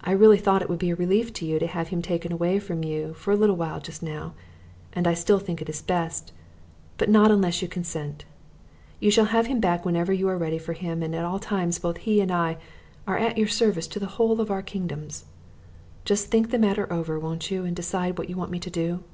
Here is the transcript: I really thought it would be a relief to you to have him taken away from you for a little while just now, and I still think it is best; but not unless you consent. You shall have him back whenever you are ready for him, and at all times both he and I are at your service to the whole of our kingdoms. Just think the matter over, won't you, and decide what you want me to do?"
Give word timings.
I 0.00 0.10
really 0.10 0.38
thought 0.38 0.60
it 0.60 0.68
would 0.68 0.80
be 0.80 0.90
a 0.90 0.96
relief 0.96 1.32
to 1.34 1.46
you 1.46 1.60
to 1.60 1.66
have 1.68 1.86
him 1.90 2.02
taken 2.02 2.32
away 2.32 2.58
from 2.58 2.82
you 2.82 3.14
for 3.14 3.30
a 3.30 3.36
little 3.36 3.54
while 3.54 3.78
just 3.78 4.02
now, 4.02 4.34
and 4.92 5.06
I 5.06 5.14
still 5.14 5.38
think 5.38 5.62
it 5.62 5.68
is 5.68 5.80
best; 5.80 6.32
but 6.98 7.08
not 7.08 7.30
unless 7.30 7.62
you 7.62 7.68
consent. 7.68 8.24
You 8.98 9.12
shall 9.12 9.26
have 9.26 9.46
him 9.46 9.60
back 9.60 9.84
whenever 9.84 10.12
you 10.12 10.26
are 10.28 10.36
ready 10.36 10.58
for 10.58 10.72
him, 10.72 11.00
and 11.00 11.14
at 11.14 11.24
all 11.24 11.38
times 11.38 11.78
both 11.78 11.98
he 11.98 12.20
and 12.20 12.32
I 12.32 12.56
are 13.06 13.18
at 13.18 13.38
your 13.38 13.46
service 13.46 13.86
to 13.90 14.00
the 14.00 14.06
whole 14.18 14.40
of 14.40 14.50
our 14.50 14.62
kingdoms. 14.62 15.26
Just 16.04 16.26
think 16.26 16.50
the 16.50 16.58
matter 16.58 16.92
over, 16.92 17.16
won't 17.20 17.52
you, 17.52 17.64
and 17.64 17.76
decide 17.76 18.18
what 18.18 18.28
you 18.28 18.36
want 18.36 18.50
me 18.50 18.58
to 18.58 18.68
do?" 18.70 19.04